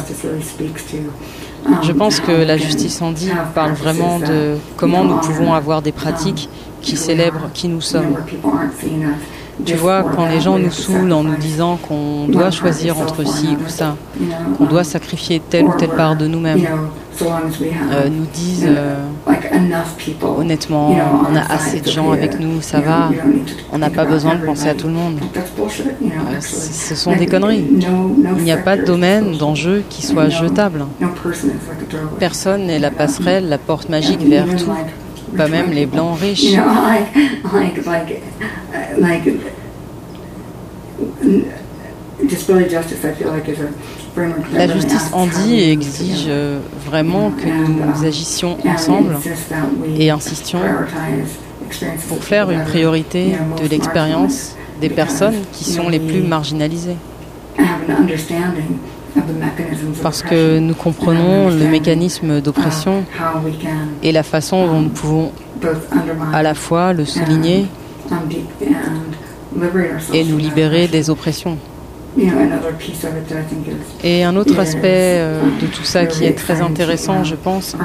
[1.81, 5.91] Je pense que la justice en dit parle vraiment de comment nous pouvons avoir des
[5.91, 6.49] pratiques
[6.81, 8.15] qui célèbrent qui nous sommes.
[9.65, 13.47] Tu vois, quand les gens nous saoulent en nous disant qu'on doit choisir entre ci
[13.47, 13.95] ou ça,
[14.57, 16.65] qu'on doit sacrifier telle ou telle part de nous-mêmes,
[17.21, 18.95] euh, nous disent euh,
[20.37, 20.95] honnêtement,
[21.29, 23.11] on a assez de gens avec nous, ça va,
[23.73, 25.19] on n'a pas besoin de penser à tout le monde.
[25.35, 27.65] Euh, ce sont des conneries.
[28.37, 30.85] Il n'y a pas de domaine d'enjeu qui soit jetable.
[32.19, 34.71] Personne n'est la passerelle, la porte magique vers tout
[35.35, 36.55] pas même les blancs riches.
[44.53, 45.11] La justice
[45.43, 49.15] dit exige euh, vraiment que nous agissions ensemble
[49.97, 50.59] et insistions
[52.07, 56.97] pour faire une priorité de l'expérience des personnes qui sont les plus marginalisées.
[60.01, 63.03] Parce que nous comprenons le mécanisme d'oppression
[64.03, 65.31] et la façon dont nous pouvons
[66.33, 67.65] à la fois le souligner
[70.13, 71.57] et nous libérer des oppressions.
[74.03, 77.75] Et un autre aspect euh, de tout ça qui est très intéressant, je pense,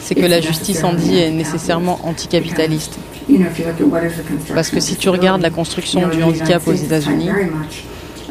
[0.00, 2.98] c'est que la justice dit est nécessairement anticapitaliste.
[4.54, 7.30] Parce que si tu regardes la construction du handicap aux États-Unis,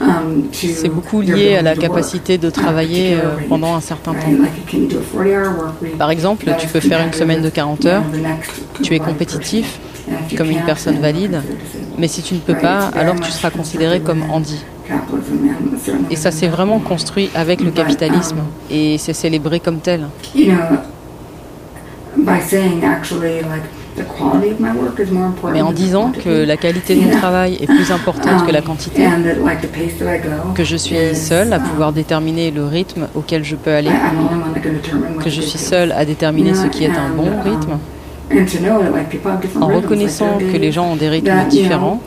[0.02, 4.34] um, c'est beaucoup lié à la capacité de travailler euh, pendant un certain temps.
[5.98, 8.04] Par exemple, tu peux faire une semaine de 40 heures,
[8.82, 9.80] tu es compétitif,
[10.38, 11.41] comme une personne valide,
[11.97, 14.63] mais si tu ne peux pas, alors tu seras considéré comme handi.
[16.10, 20.08] Et ça s'est vraiment construit avec le capitalisme et c'est célébré comme tel.
[25.52, 29.08] Mais en disant que la qualité de mon travail est plus importante que la quantité,
[30.56, 33.91] que je suis seule à pouvoir déterminer le rythme auquel je peux aller,
[35.24, 37.78] que je suis seule à déterminer ce qui est un bon rythme,
[39.59, 42.01] en reconnaissant que les gens ont des rythmes différents,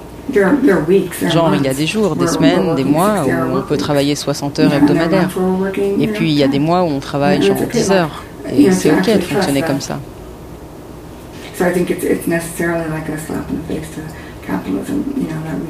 [1.31, 4.59] Genre, il y a des jours, des semaines, des mois où on peut travailler 60
[4.59, 5.31] heures hebdomadaires.
[6.01, 8.25] Et puis, il y a des mois où on travaille genre 10 heures.
[8.53, 9.99] Et c'est OK de fonctionner comme ça.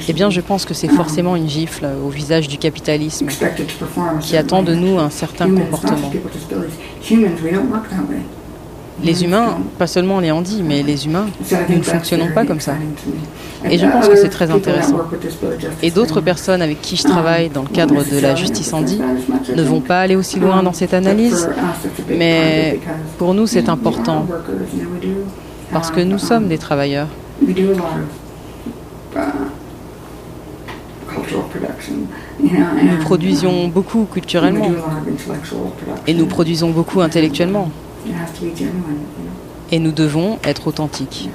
[0.08, 3.26] Eh bien, je pense que c'est forcément une gifle au visage du capitalisme
[4.20, 6.10] qui attend de nous un certain comportement.
[9.02, 11.26] Les humains, pas seulement les handis, mais les humains,
[11.68, 12.74] nous ne fonctionnons pas comme ça.
[13.70, 14.98] Et je pense que c'est très intéressant.
[15.82, 19.00] Et d'autres personnes avec qui je travaille dans le cadre de la justice handi
[19.54, 21.48] ne vont pas aller aussi loin dans cette analyse,
[22.08, 22.80] mais
[23.18, 24.26] pour nous c'est important
[25.72, 27.08] parce que nous sommes des travailleurs.
[32.40, 34.70] Nous produisons beaucoup culturellement
[36.06, 37.70] et nous produisons beaucoup intellectuellement.
[39.70, 41.28] Et nous devons être authentiques.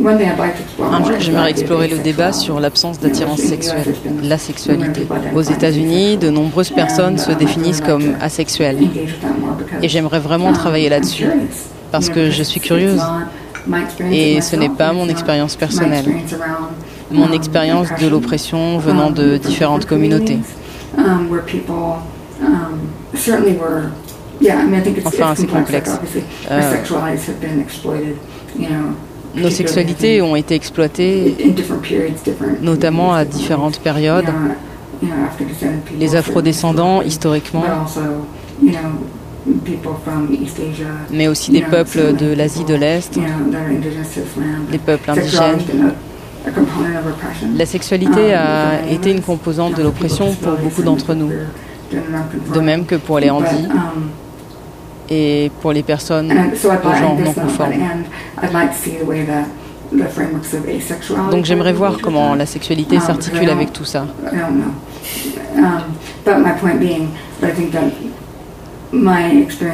[0.00, 5.08] Un jour, j'aimerais explorer le débat sur l'absence d'attirance sexuelle, la sexualité.
[5.34, 8.78] Aux États-Unis, de nombreuses personnes se définissent comme asexuelles.
[9.82, 11.26] Et j'aimerais vraiment travailler là-dessus,
[11.90, 13.02] parce que je suis curieuse.
[14.12, 16.06] Et ce n'est pas mon expérience personnelle,
[17.10, 20.38] mon expérience de l'oppression venant de différentes communautés.
[25.04, 25.98] Enfin, c'est complexe.
[26.50, 26.60] Euh,
[29.34, 31.36] nos sexualités ont été exploitées,
[32.62, 34.26] notamment à différentes périodes.
[35.98, 37.64] Les afrodescendants, historiquement,
[41.10, 43.18] mais aussi des peuples de l'Asie de l'Est,
[44.70, 45.58] des peuples indigènes.
[47.56, 51.30] La sexualité a été une composante de l'oppression pour beaucoup d'entre nous,
[52.54, 53.68] de même que pour les handis
[55.10, 57.72] et pour les personnes au genre non conforme.
[61.30, 64.06] Donc j'aimerais voir comment la sexualité um, s'articule avec tout ça.
[64.32, 64.62] Um,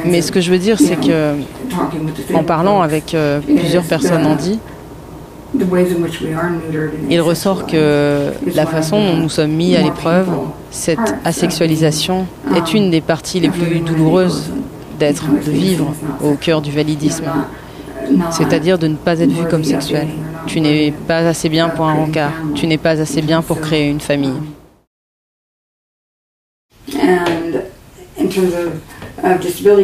[0.05, 1.33] Mais ce que je veux dire, c'est que
[2.33, 4.59] en parlant avec euh, plusieurs personnes en dit,
[7.09, 10.27] il ressort que la façon dont nous sommes mis à l'épreuve,
[10.69, 12.25] cette asexualisation,
[12.55, 14.51] est une des parties les plus douloureuses
[14.97, 15.93] d'être, de vivre
[16.23, 17.25] au cœur du validisme,
[18.31, 20.07] c'est-à-dire de ne pas être vu comme sexuel.
[20.47, 23.89] Tu n'es pas assez bien pour un rencard, tu n'es pas assez bien pour créer
[23.89, 24.39] une famille.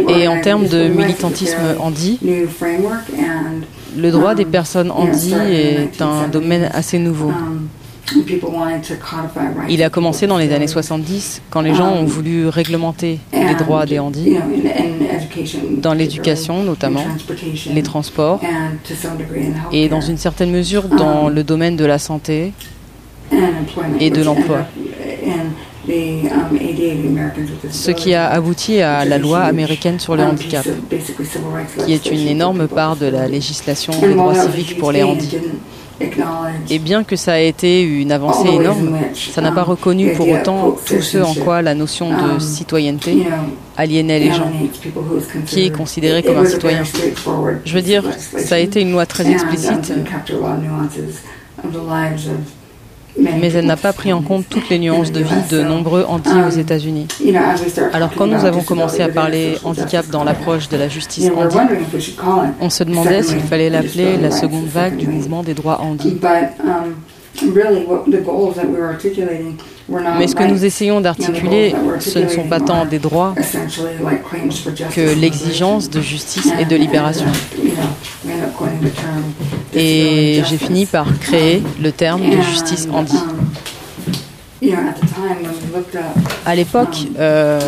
[0.09, 2.19] Et en termes de militantisme handi,
[3.97, 7.31] le droit des personnes handi est un domaine assez nouveau.
[9.69, 13.85] Il a commencé dans les années 70, quand les gens ont voulu réglementer les droits
[13.85, 14.37] des handis,
[15.77, 17.05] dans l'éducation notamment,
[17.73, 18.41] les transports,
[19.71, 22.53] et dans une certaine mesure dans le domaine de la santé
[23.99, 24.65] et de l'emploi.
[27.71, 30.65] Ce qui a abouti à la loi américaine sur le handicap,
[31.85, 35.37] qui est une énorme part de la législation des droits civiques pour les handis.
[36.69, 40.75] Et bien que ça ait été une avancée énorme, ça n'a pas reconnu pour autant
[40.85, 43.25] tout ce en quoi la notion de citoyenneté
[43.77, 44.51] aliénait les gens,
[45.45, 46.83] qui est considéré comme un citoyen.
[47.65, 48.03] Je veux dire,
[48.37, 49.91] ça a été une loi très explicite
[53.19, 56.29] mais elle n'a pas pris en compte toutes les nuances de vie de nombreux handies
[56.47, 57.07] aux États-Unis.
[57.93, 61.57] Alors quand nous avons commencé à parler handicap dans l'approche de la justice handi,
[62.59, 66.19] on se demandait s'il fallait l'appeler la seconde vague du mouvement des droits handi.
[70.17, 73.33] Mais ce que nous essayons d'articuler, ce ne sont pas tant des droits
[74.95, 77.25] que l'exigence de justice et de libération.
[79.73, 83.17] Et j'ai fini par créer le terme de justice handi.
[86.45, 87.59] À l'époque, euh,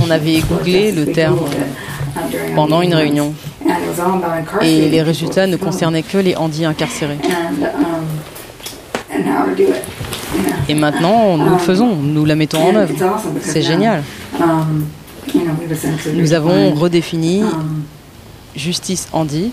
[0.00, 1.40] on avait googlé le terme
[2.54, 3.34] pendant une réunion.
[4.62, 7.18] Et les résultats ne concernaient que les handis incarcérés.
[10.68, 12.94] Et maintenant, nous le faisons, nous la mettons en œuvre.
[13.40, 14.02] C'est génial.
[16.14, 17.42] Nous avons redéfini
[18.54, 19.52] justice handi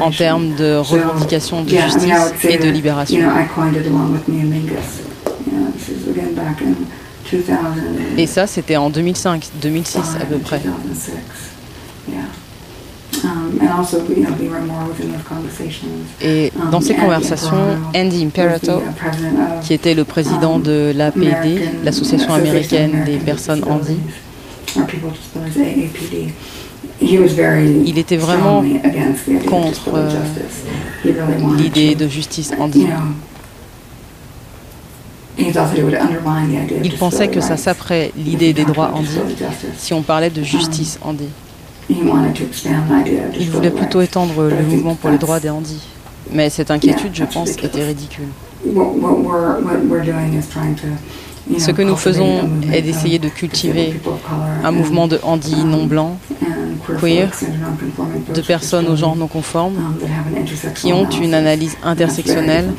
[0.00, 2.12] en termes de revendication de justice
[2.44, 3.20] et de libération.
[8.16, 10.60] Et ça, c'était en 2005, 2006 à peu près.
[16.22, 18.82] Et dans ces conversations, Andy Imperato,
[19.62, 23.96] qui était le président um, de l'APD, l'Association américaine des personnes handi,
[27.00, 28.64] il était vraiment
[29.48, 30.10] contre euh,
[31.56, 32.86] l'idée de justice handi.
[35.38, 39.18] Il pensait que ça saperait l'idée des droits handi
[39.76, 41.28] si on parlait de justice handi.
[41.88, 45.82] Il voulait plutôt étendre le mouvement pour les droits des handis.
[46.30, 48.26] Mais cette inquiétude, je pense, était ridicule.
[51.56, 54.00] Ce que nous faisons est d'essayer de cultiver
[54.62, 56.18] un mouvement de handi non blanc,
[57.00, 57.30] queer,
[58.34, 59.96] de personnes au genre non conforme,
[60.74, 62.72] qui ont une analyse intersectionnelle,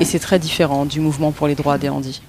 [0.00, 2.22] et c'est très différent du mouvement pour les droits des handis.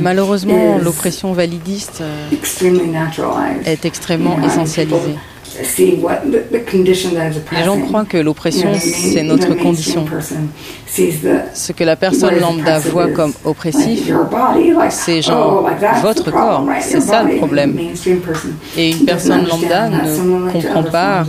[0.00, 2.30] Malheureusement, l'oppression validiste euh,
[3.64, 5.16] est extrêmement essentialisée.
[7.52, 10.04] Les gens croient que l'oppression, c'est notre condition.
[11.54, 14.10] Ce que la personne lambda voit comme oppressif,
[14.90, 15.68] c'est genre
[16.02, 16.66] votre corps.
[16.80, 17.78] C'est ça le problème.
[18.76, 21.24] Et une personne lambda ne comprend pas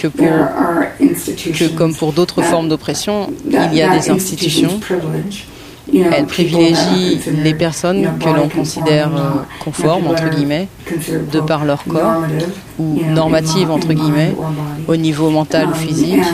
[0.00, 4.80] que, pour, que comme pour d'autres formes d'oppression, il y a des institutions
[5.94, 9.30] elle privilégie les personnes que l'on considère euh,
[9.62, 10.68] conformes, entre guillemets,
[11.32, 12.22] de par leur corps,
[12.78, 14.34] ou normatives, entre guillemets,
[14.88, 16.24] au niveau mental ou physique.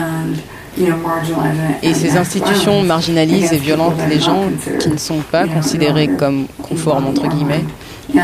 [1.83, 4.45] Et ces institutions marginalisent et violentent les gens
[4.79, 7.65] qui ne sont pas considérés comme conformes, entre guillemets,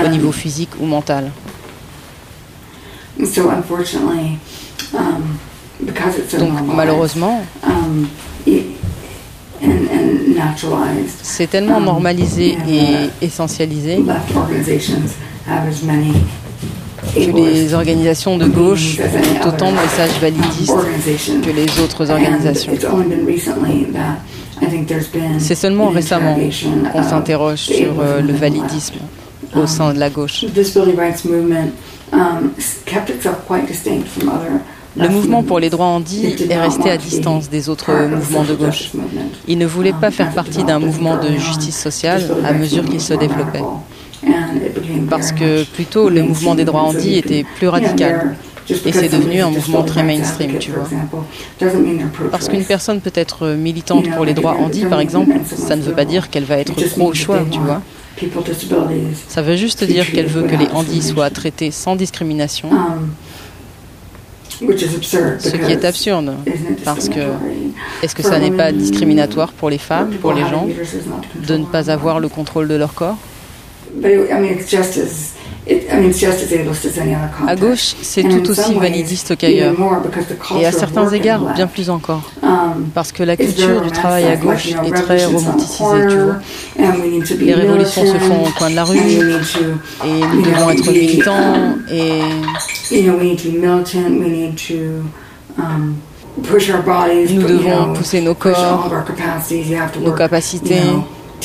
[0.03, 1.31] au niveau physique ou mental.
[6.39, 7.41] Donc malheureusement,
[11.21, 13.99] c'est tellement um, normalisé et essentialisé
[17.15, 22.73] que les organisations de gauche ont autant de messages validistes que les autres organisations.
[25.39, 26.37] C'est seulement récemment
[26.91, 28.95] qu'on s'interroge sur euh, le validisme
[29.55, 30.45] au sein de la gauche.
[34.97, 38.91] Le mouvement pour les droits handi est resté à distance des autres mouvements de gauche.
[39.47, 43.13] Il ne voulait pas faire partie d'un mouvement de justice sociale à mesure qu'il se
[43.13, 43.63] développait.
[45.09, 48.35] Parce que plutôt le mouvement des droits handi était plus radical.
[48.85, 50.87] Et c'est devenu un mouvement très mainstream, tu vois.
[52.31, 55.93] Parce qu'une personne peut être militante pour les droits handi, par exemple, ça ne veut
[55.93, 57.81] pas dire qu'elle va être pro-choix, tu vois.
[59.27, 62.69] Ça veut juste dire qu'elle veut que les handis soient traités sans discrimination
[64.59, 66.33] ce qui est absurde,
[66.83, 67.19] parce que
[68.01, 70.67] est-ce que ça n'est pas discriminatoire pour les femmes, pour les gens,
[71.47, 73.17] de ne pas avoir le contrôle de leur corps?
[77.47, 79.75] À gauche, c'est tout aussi validiste qu'ailleurs,
[80.59, 84.35] et à certains égards, bien plus encore, um, parce que la culture du travail à
[84.35, 86.39] gauche est très romanticisée, tu vois.
[87.39, 92.21] Les révolutions se font au coin de la rue, et nous devons être militants, et...
[96.39, 98.91] Nous devons pousser nos corps,
[100.03, 100.81] nos capacités.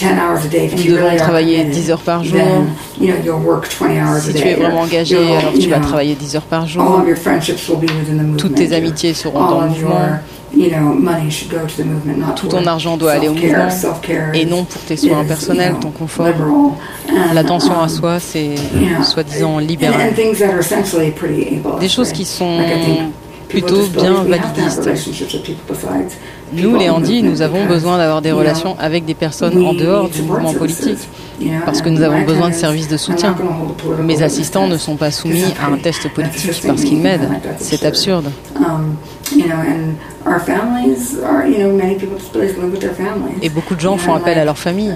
[0.01, 2.41] Nous devons travailler 10 heures par jour.
[2.95, 7.03] Si tu es vraiment engagé, alors tu vas travailler 10 heures par jour.
[8.39, 10.01] Toutes tes amitiés seront dans le mouvement.
[12.37, 13.69] Tout ton argent doit aller au mouvement
[14.35, 16.27] et non pour tes soins personnels, ton confort.
[17.33, 18.55] L'attention à soi, c'est
[19.03, 20.13] soi-disant libéral.
[21.81, 22.59] Des choses qui sont
[23.53, 24.89] plutôt bien validistes.
[26.55, 30.23] Nous, les handis, nous avons besoin d'avoir des relations avec des personnes en dehors du
[30.23, 30.99] mouvement politique,
[31.65, 33.37] parce que nous avons besoin de services de soutien.
[34.03, 37.29] Mes assistants ne sont pas soumis à un test politique parce qu'ils m'aident.
[37.59, 38.31] C'est absurde.
[43.43, 44.95] Et beaucoup de gens font appel à leur famille.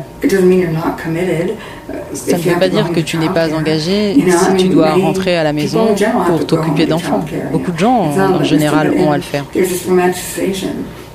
[2.12, 5.44] Ça ne veut pas dire que tu n'es pas engagé si tu dois rentrer à
[5.44, 5.94] la maison
[6.26, 7.24] pour t'occuper d'enfants.
[7.52, 9.44] Beaucoup de gens, en général, ont à le faire.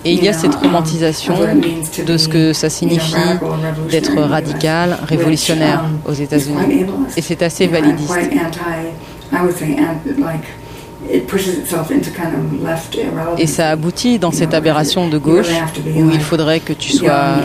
[0.04, 1.36] Et il y a cette romantisation
[2.06, 3.14] de ce que ça signifie
[3.90, 6.86] d'être radical, révolutionnaire aux États-Unis.
[7.16, 8.12] Et c'est assez validiste.
[13.38, 15.50] Et ça aboutit dans cette aberration de gauche
[15.96, 17.36] où il faudrait que tu sois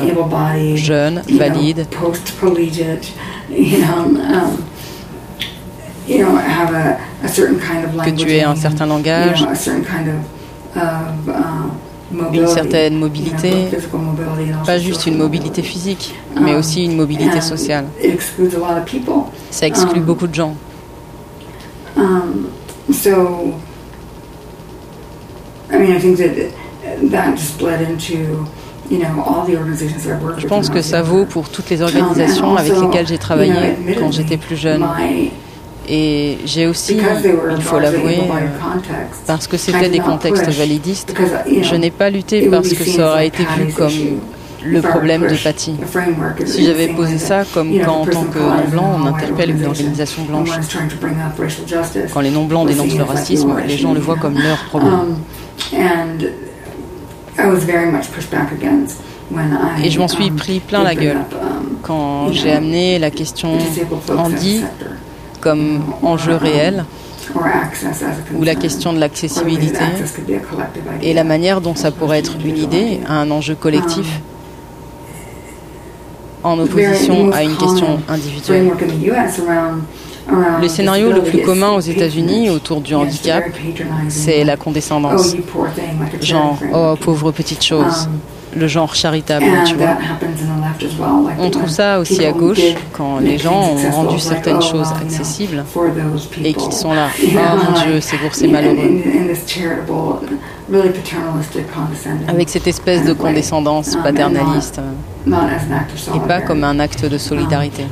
[0.74, 1.86] jeune, valide,
[8.04, 9.44] que tu aies un certain langage,
[12.32, 13.68] une certaine mobilité,
[14.64, 17.86] pas juste une mobilité physique, mais um, aussi une mobilité sociale.
[19.50, 20.54] Ça exclut um, beaucoup de gens.
[22.88, 23.52] Um,
[30.38, 33.54] je pense que ça vaut pour toutes les organisations avec lesquelles j'ai travaillé
[33.98, 34.86] quand j'étais plus jeune.
[35.88, 38.18] Et j'ai aussi, il faut l'avouer,
[39.26, 41.14] parce que c'était des contextes validistes,
[41.62, 43.92] je n'ai pas lutté parce que ça aurait été vu comme
[44.66, 45.76] le problème de Patty.
[46.44, 50.50] Si j'avais posé ça comme quand, en tant que non-blanc, on interpelle une organisation blanche.
[52.12, 55.16] Quand les non-blancs dénoncent le racisme, les gens le voient comme leur problème.
[59.82, 61.18] Et je m'en suis pris plein la gueule
[61.82, 63.58] quand j'ai amené la question
[64.16, 64.62] Andy
[65.40, 66.84] comme enjeu réel
[68.34, 69.84] ou la question de l'accessibilité
[71.02, 74.20] et la manière dont ça pourrait être une idée à un enjeu collectif
[76.46, 78.70] en opposition à une question individuelle.
[80.60, 83.44] Le scénario le plus commun aux États-Unis autour du handicap,
[84.08, 85.36] c'est la condescendance.
[86.20, 88.08] Genre, oh pauvre petite chose
[88.56, 89.96] le genre charitable, tu vois.
[91.38, 92.60] On trouve ça aussi à gauche
[92.92, 95.64] quand les gens ont rendu certaines choses accessibles
[96.42, 97.08] et qu'ils sont là.
[97.38, 99.02] Oh mon Dieu, c'est pour ces malheureux.
[102.28, 104.80] Avec cette espèce de condescendance um, paternaliste
[105.26, 107.84] et pas comme un acte de solidarité.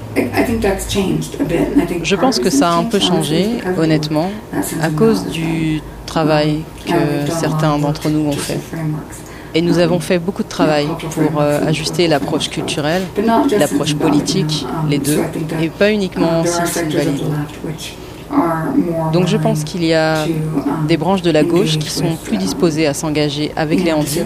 [2.02, 3.46] Je pense que ça a un peu changé,
[3.78, 4.30] honnêtement,
[4.80, 8.60] à cause du travail que certains d'entre nous ont fait.
[9.56, 13.02] Et nous avons fait beaucoup de travail pour euh, ajuster l'approche culturelle,
[13.56, 15.20] l'approche politique, les deux,
[15.62, 17.22] et pas uniquement Citizen Valid.
[19.12, 20.26] Donc je pense qu'il y a
[20.88, 24.22] des branches de la gauche qui sont plus disposées à s'engager avec les handis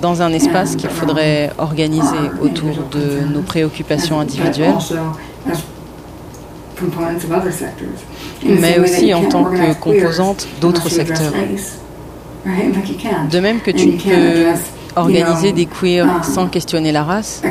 [0.00, 4.74] dans un espace qu'il faudrait organiser autour de nos préoccupations individuelles,
[8.44, 11.32] mais aussi en tant que composante d'autres secteurs.
[13.30, 14.58] De même que tu ne peux
[14.96, 17.42] organiser des queers um, sans questionner la race,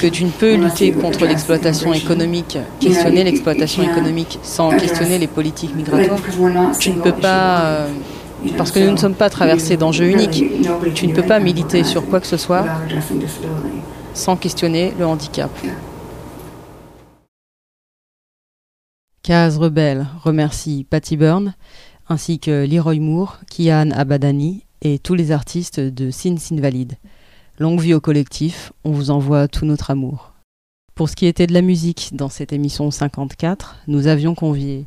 [0.00, 5.74] que tu ne peux lutter contre l'exploitation économique, questionner l'exploitation économique sans questionner les politiques
[5.74, 6.18] migratoires.
[6.78, 7.88] Tu ne peux pas, euh,
[8.56, 10.44] parce que nous ne sommes pas traversés d'enjeux uniques,
[10.94, 12.64] tu ne peux pas militer sur quoi que ce soit
[14.14, 15.50] sans questionner le handicap.
[19.22, 21.54] Case Rebelle remercie Patty Byrne
[22.08, 26.96] ainsi que Leroy Moore, Kian Abadani et tous les artistes de Sins Invalide.
[27.58, 30.32] Longue vie au collectif, on vous envoie tout notre amour.
[30.94, 34.86] Pour ce qui était de la musique dans cette émission 54, nous avions convié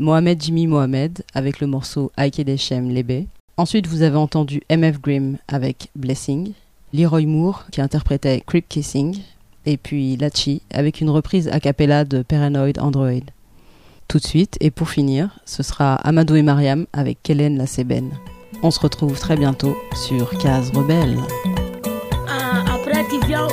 [0.00, 3.26] Mohamed Jimmy Mohamed avec le morceau Aikedeshem Lebe.
[3.56, 6.52] Ensuite, vous avez entendu MF Grimm avec Blessing,
[6.92, 9.16] Leroy Moore qui interprétait Creep Kissing,
[9.66, 13.20] et puis Lachi avec une reprise a cappella de Paranoid Android
[14.10, 14.56] tout de suite.
[14.60, 17.64] Et pour finir, ce sera Amadou et Mariam avec Kellen la.
[18.62, 21.16] On se retrouve très bientôt sur Case Rebelle.
[22.28, 23.50] Ah, après, tu viens, au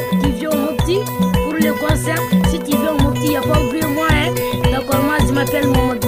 [1.43, 2.19] pour le concert.
[2.49, 3.59] Si tu viens au il n'y a pas
[3.93, 4.07] moi.
[4.09, 4.33] Hein?
[4.71, 6.06] D'accord, moi, je m'appelle.